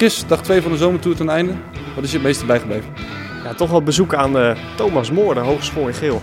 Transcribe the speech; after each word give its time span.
Chris, 0.00 0.26
dag 0.26 0.42
2 0.42 0.62
van 0.62 0.72
de 0.72 0.78
zomertour 0.78 1.16
ten 1.16 1.28
einde. 1.28 1.52
Wat 1.94 2.04
is 2.04 2.10
je 2.10 2.16
het 2.16 2.26
meeste 2.26 2.46
bijgebleven? 2.46 2.92
Ja, 3.44 3.54
toch 3.54 3.70
wel 3.70 3.82
bezoek 3.82 4.14
aan 4.14 4.36
uh, 4.36 4.56
Thomas 4.76 5.10
Moor, 5.10 5.34
de 5.34 5.40
Hogeschool 5.40 5.86
in 5.86 5.94
Geel. 5.94 6.20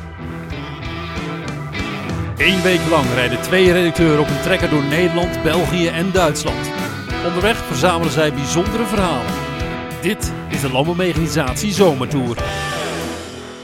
Eén 2.38 2.62
week 2.62 2.90
lang 2.90 3.06
rijden 3.14 3.42
twee 3.42 3.72
redacteuren 3.72 4.20
op 4.20 4.28
een 4.28 4.42
trekker 4.42 4.70
door 4.70 4.84
Nederland, 4.84 5.44
België 5.44 5.88
en 5.88 6.12
Duitsland. 6.12 6.72
Onderweg 7.26 7.58
verzamelen 7.58 8.12
zij 8.12 8.34
bijzondere 8.34 8.84
verhalen. 8.84 9.34
Dit 10.02 10.34
is 10.50 10.62
de 10.62 10.72
Landbouwmechanisatie 10.72 11.72
Zomertour. 11.72 12.38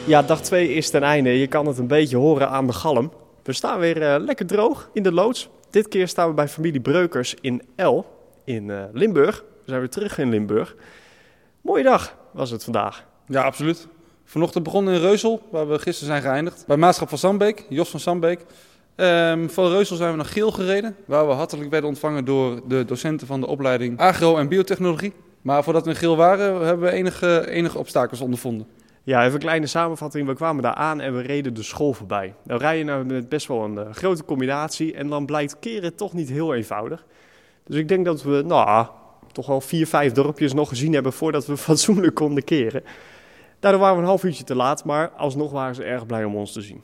Ja, 0.05 0.21
dag 0.21 0.41
2 0.41 0.73
is 0.73 0.89
ten 0.89 1.03
einde. 1.03 1.39
Je 1.39 1.47
kan 1.47 1.67
het 1.67 1.77
een 1.77 1.87
beetje 1.87 2.17
horen 2.17 2.49
aan 2.49 2.67
de 2.67 2.73
galm. 2.73 3.11
We 3.43 3.53
staan 3.53 3.79
weer 3.79 4.01
uh, 4.01 4.15
lekker 4.25 4.45
droog 4.45 4.89
in 4.93 5.03
de 5.03 5.11
loods. 5.11 5.49
Dit 5.69 5.87
keer 5.87 6.07
staan 6.07 6.27
we 6.27 6.33
bij 6.33 6.47
familie 6.47 6.81
Breukers 6.81 7.35
in 7.41 7.61
El 7.75 8.05
in 8.45 8.69
uh, 8.69 8.83
Limburg. 8.91 9.43
We 9.63 9.69
zijn 9.69 9.79
weer 9.79 9.89
terug 9.89 10.17
in 10.17 10.29
Limburg. 10.29 10.75
Mooie 11.61 11.83
dag 11.83 12.17
was 12.31 12.49
het 12.49 12.63
vandaag. 12.63 13.05
Ja, 13.27 13.43
absoluut. 13.43 13.87
Vanochtend 14.25 14.63
begonnen 14.63 14.93
in 14.93 14.99
Reusel, 14.99 15.47
waar 15.51 15.69
we 15.69 15.79
gisteren 15.79 16.09
zijn 16.09 16.21
geëindigd. 16.21 16.63
Bij 16.67 16.77
Maatschap 16.77 17.09
van 17.09 17.17
Sambeek, 17.17 17.65
Jos 17.69 17.89
van 17.89 17.99
Sambeek. 17.99 18.45
Um, 18.95 19.49
van 19.49 19.69
Reusel 19.69 19.95
zijn 19.95 20.11
we 20.11 20.17
naar 20.17 20.25
Geel 20.25 20.51
gereden, 20.51 20.95
waar 21.05 21.27
we 21.27 21.33
hartelijk 21.33 21.69
werden 21.69 21.89
ontvangen 21.89 22.25
door 22.25 22.61
de 22.67 22.85
docenten 22.85 23.27
van 23.27 23.39
de 23.39 23.47
opleiding 23.47 23.99
Agro- 23.99 24.37
en 24.37 24.47
Biotechnologie. 24.47 25.13
Maar 25.41 25.63
voordat 25.63 25.83
we 25.83 25.89
in 25.89 25.95
Geel 25.95 26.15
waren, 26.15 26.65
hebben 26.65 26.87
we 26.89 26.93
enige, 26.93 27.49
enige 27.49 27.77
obstakels 27.77 28.21
ondervonden. 28.21 28.67
Ja, 29.03 29.21
even 29.21 29.33
een 29.33 29.39
kleine 29.39 29.67
samenvatting. 29.67 30.27
We 30.27 30.33
kwamen 30.33 30.63
daar 30.63 30.73
aan 30.73 31.01
en 31.01 31.15
we 31.15 31.21
reden 31.21 31.53
de 31.53 31.63
school 31.63 31.93
voorbij. 31.93 32.33
Dan 32.45 32.57
rij 32.57 32.77
je 32.77 32.83
nou 32.83 33.05
met 33.05 33.29
best 33.29 33.47
wel 33.47 33.63
een 33.63 33.75
uh, 33.75 33.91
grote 33.91 34.25
combinatie 34.25 34.93
en 34.93 35.09
dan 35.09 35.25
blijkt 35.25 35.59
keren 35.59 35.95
toch 35.95 36.13
niet 36.13 36.29
heel 36.29 36.53
eenvoudig. 36.53 37.05
Dus 37.65 37.75
ik 37.75 37.87
denk 37.87 38.05
dat 38.05 38.23
we, 38.23 38.43
nou, 38.45 38.87
toch 39.33 39.47
wel 39.47 39.61
vier, 39.61 39.87
vijf 39.87 40.11
dorpjes 40.11 40.53
nog 40.53 40.69
gezien 40.69 40.93
hebben 40.93 41.13
voordat 41.13 41.45
we 41.45 41.57
fatsoenlijk 41.67 42.15
konden 42.15 42.43
keren. 42.43 42.83
Daardoor 43.59 43.81
waren 43.81 43.95
we 43.95 44.01
een 44.01 44.07
half 44.07 44.23
uurtje 44.23 44.43
te 44.43 44.55
laat, 44.55 44.85
maar 44.85 45.09
alsnog 45.09 45.51
waren 45.51 45.75
ze 45.75 45.83
erg 45.83 46.05
blij 46.05 46.23
om 46.23 46.35
ons 46.35 46.51
te 46.51 46.61
zien. 46.61 46.83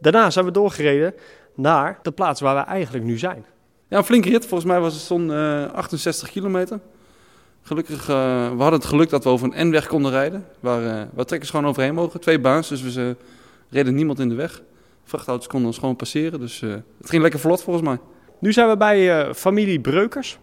Daarna 0.00 0.30
zijn 0.30 0.44
we 0.44 0.50
doorgereden 0.50 1.14
naar 1.54 1.98
de 2.02 2.12
plaats 2.12 2.40
waar 2.40 2.54
we 2.54 2.70
eigenlijk 2.70 3.04
nu 3.04 3.18
zijn. 3.18 3.44
Ja, 3.88 3.98
een 3.98 4.04
flinke 4.04 4.28
rit. 4.28 4.46
Volgens 4.46 4.70
mij 4.70 4.80
was 4.80 4.94
het 4.94 5.02
zo'n 5.02 5.30
uh, 5.30 5.72
68 5.72 6.30
kilometer. 6.30 6.80
Gelukkig, 7.62 8.00
uh, 8.00 8.16
we 8.50 8.62
hadden 8.62 8.80
het 8.80 8.84
geluk 8.84 9.10
dat 9.10 9.24
we 9.24 9.30
over 9.30 9.48
een 9.52 9.68
N-weg 9.68 9.86
konden 9.86 10.10
rijden. 10.10 10.46
Waar, 10.60 10.82
uh, 10.82 11.02
waar 11.14 11.24
trekkers 11.24 11.50
gewoon 11.50 11.66
overheen 11.66 11.94
mogen. 11.94 12.20
Twee 12.20 12.40
baans, 12.40 12.68
dus 12.68 12.82
we 12.82 13.16
reden 13.70 13.94
niemand 13.94 14.18
in 14.18 14.28
de 14.28 14.34
weg. 14.34 14.62
Vrachtauto's 15.04 15.46
konden 15.46 15.68
ons 15.68 15.78
gewoon 15.78 15.96
passeren, 15.96 16.40
dus 16.40 16.60
het 16.60 17.10
ging 17.10 17.22
lekker 17.22 17.40
vlot 17.40 17.62
volgens 17.62 17.86
mij. 17.86 17.98
Nu 18.38 18.52
zijn 18.52 18.68
we 18.68 18.76
bij 18.76 19.34
familie 19.34 19.80
Breukers. 19.80 20.38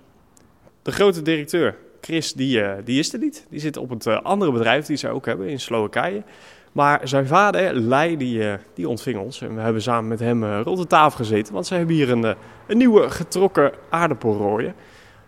De 0.83 0.91
grote 0.91 1.21
directeur, 1.21 1.75
Chris, 2.01 2.33
die, 2.33 2.61
die 2.83 2.99
is 2.99 3.13
er 3.13 3.19
niet. 3.19 3.45
Die 3.49 3.59
zit 3.59 3.77
op 3.77 3.89
het 3.89 4.07
andere 4.07 4.51
bedrijf 4.51 4.85
die 4.85 4.97
ze 4.97 5.09
ook 5.09 5.25
hebben 5.25 5.47
in 5.47 5.59
Slowakije. 5.59 6.23
Maar 6.71 7.01
zijn 7.03 7.27
vader, 7.27 7.73
Lei, 7.73 8.17
die, 8.17 8.57
die 8.73 8.89
ontving 8.89 9.17
ons. 9.17 9.41
En 9.41 9.55
we 9.55 9.61
hebben 9.61 9.81
samen 9.81 10.07
met 10.07 10.19
hem 10.19 10.61
rond 10.61 10.77
de 10.77 10.87
tafel 10.87 11.17
gezeten. 11.17 11.53
Want 11.53 11.67
ze 11.67 11.75
hebben 11.75 11.95
hier 11.95 12.11
een, 12.11 12.23
een 12.67 12.77
nieuwe 12.77 13.09
getrokken 13.09 13.71
aardappelrooien. 13.89 14.69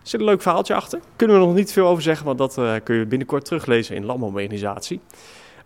Er 0.02 0.12
zit 0.12 0.20
een 0.20 0.26
leuk 0.26 0.42
verhaaltje 0.42 0.74
achter. 0.74 1.00
Kunnen 1.16 1.40
we 1.40 1.46
nog 1.46 1.56
niet 1.56 1.72
veel 1.72 1.88
over 1.88 2.04
zeggen, 2.04 2.26
want 2.26 2.38
dat 2.38 2.60
kun 2.84 2.96
je 2.96 3.06
binnenkort 3.06 3.46
teruglezen 3.46 3.96
in 3.96 4.06
Landbouworganisatie. 4.06 5.00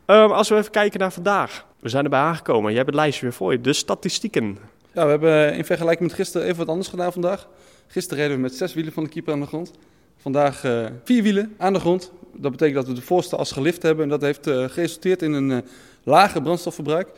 Um, 0.05 0.31
als 0.31 0.49
we 0.49 0.55
even 0.55 0.71
kijken 0.71 0.99
naar 0.99 1.11
vandaag. 1.11 1.65
We 1.79 1.89
zijn 1.89 2.03
erbij 2.03 2.19
aangekomen. 2.19 2.67
Jij 2.67 2.77
hebt 2.77 2.89
het 2.89 2.99
lijstje 2.99 3.21
weer 3.21 3.33
voor 3.33 3.51
je. 3.51 3.61
De 3.61 3.73
statistieken. 3.73 4.57
Ja, 4.99 5.05
we 5.05 5.11
hebben 5.11 5.53
in 5.53 5.65
vergelijking 5.65 6.07
met 6.07 6.17
gisteren 6.17 6.47
even 6.47 6.57
wat 6.57 6.67
anders 6.67 6.87
gedaan 6.87 7.11
vandaag. 7.11 7.47
Gisteren 7.87 8.17
reden 8.17 8.35
we 8.35 8.41
met 8.41 8.55
zes 8.55 8.73
wielen 8.73 8.93
van 8.93 9.03
de 9.03 9.09
keeper 9.09 9.33
aan 9.33 9.39
de 9.39 9.45
grond. 9.45 9.71
Vandaag 10.17 10.63
uh, 10.63 10.85
vier 11.03 11.23
wielen 11.23 11.55
aan 11.57 11.73
de 11.73 11.79
grond. 11.79 12.11
Dat 12.35 12.51
betekent 12.51 12.77
dat 12.77 12.87
we 12.87 12.93
de 12.93 13.01
voorste 13.01 13.35
as 13.35 13.51
gelift 13.51 13.81
hebben. 13.81 14.03
En 14.03 14.09
dat 14.09 14.21
heeft 14.21 14.47
uh, 14.47 14.69
geresulteerd 14.69 15.21
in 15.21 15.33
een 15.33 15.65
lager 16.03 16.41
brandstofverbruik. 16.41 17.09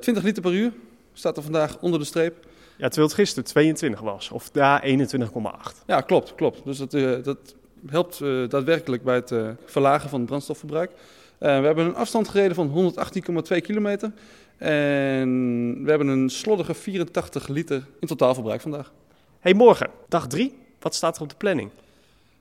20 0.00 0.22
liter 0.22 0.42
per 0.42 0.52
uur 0.52 0.72
staat 1.12 1.36
er 1.36 1.42
vandaag 1.42 1.78
onder 1.80 1.98
de 1.98 2.04
streep. 2.04 2.34
Ja, 2.76 2.86
terwijl 2.88 3.06
het 3.06 3.16
gisteren 3.16 3.44
22 3.44 4.00
was, 4.00 4.30
of 4.30 4.50
daar 4.50 4.84
21,8. 4.84 5.84
Ja, 5.86 6.00
klopt, 6.00 6.34
klopt. 6.34 6.64
Dus 6.64 6.78
dat, 6.78 6.90
dat 7.24 7.54
helpt 7.86 8.18
daadwerkelijk 8.48 9.02
bij 9.02 9.14
het 9.14 9.34
verlagen 9.64 10.08
van 10.08 10.18
het 10.18 10.28
brandstofverbruik. 10.28 10.90
we 11.38 11.46
hebben 11.46 11.86
een 11.86 11.94
afstand 11.94 12.28
gereden 12.28 12.54
van 12.54 12.94
118,2 13.52 13.60
kilometer. 13.60 14.12
En 14.56 15.84
we 15.84 15.88
hebben 15.88 16.08
een 16.08 16.30
sloddige 16.30 16.74
84 16.74 17.48
liter 17.48 17.86
in 18.00 18.08
totaalverbruik 18.08 18.60
vandaag. 18.60 18.92
Hey, 19.40 19.54
morgen, 19.54 19.90
dag 20.08 20.26
3. 20.26 20.54
Wat 20.80 20.94
staat 20.94 21.16
er 21.16 21.22
op 21.22 21.28
de 21.28 21.34
planning? 21.34 21.70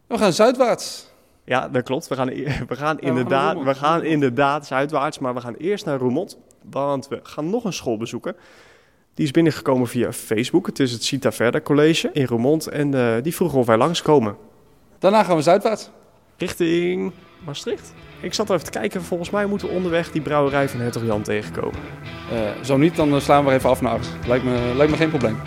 We 0.08 0.18
gaan 0.18 0.34
zuidwaarts. 0.34 1.12
Ja, 1.44 1.70
dat 1.70 1.84
klopt. 1.84 2.08
We 2.08 2.16
gaan, 2.16 2.28
we 2.72 2.76
gaan, 2.76 2.98
ja, 3.00 3.08
inderdaad, 3.08 3.54
we 3.54 3.64
gaan, 3.64 3.68
we 3.68 3.76
gaan 3.76 4.04
inderdaad 4.04 4.68
zuidwaarts, 4.68 5.20
maar 5.20 5.34
we 5.34 5.42
gaan 5.42 5.56
eerst 5.56 5.86
naar 5.86 6.00
Roermond. 6.00 6.38
Want 6.62 7.08
we 7.08 7.20
gaan 7.24 7.50
nog 7.50 7.64
een 7.64 7.74
school 7.74 7.98
bezoeken. 7.98 8.36
Die 9.14 9.26
is 9.26 9.32
binnengekomen 9.32 9.88
via 9.88 10.14
Facebook. 10.14 10.66
Het 10.66 10.80
is 10.80 10.92
het 10.92 11.04
Cita 11.04 11.32
Verder 11.32 11.62
College 11.62 12.10
in 12.14 12.26
Roermond. 12.26 12.68
En 12.68 12.96
uh, 12.96 13.16
die 13.22 13.36
vroegen 13.36 13.60
of 13.60 13.66
wij 13.66 13.78
langskomen. 13.78 14.38
Daarna 15.00 15.24
gaan 15.24 15.36
we 15.36 15.42
zuidwaarts. 15.42 15.90
Richting 16.38 17.12
Maastricht? 17.46 17.94
Ik 18.24 18.34
zat 18.34 18.50
even 18.50 18.64
te 18.64 18.72
kijken. 18.80 19.04
Volgens 19.04 19.30
mij 19.30 19.46
moeten 19.46 19.68
we 19.68 19.74
onderweg 19.74 20.12
die 20.12 20.22
brouwerij 20.22 20.70
van 20.70 20.80
Hertog 20.80 21.04
Jan 21.06 21.22
tegenkomen. 21.22 21.80
Uh, 22.34 22.40
zo 22.62 22.78
niet, 22.78 22.96
dan 22.96 23.22
slaan 23.22 23.46
we 23.46 23.52
even 23.52 23.70
af 23.70 23.82
naar 23.82 23.92
Arts. 23.92 24.08
Lijkt 24.28 24.46
me, 24.46 24.72
lijkt 24.76 24.92
me 24.92 24.98
geen 24.98 25.10
probleem. 25.10 25.38